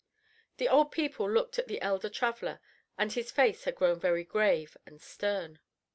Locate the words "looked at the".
1.29-1.79